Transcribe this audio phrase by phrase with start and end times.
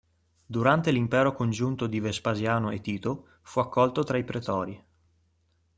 [0.47, 4.85] Durante l'impero congiunto di Vespasiano e Tito fu accolto tra i pretori.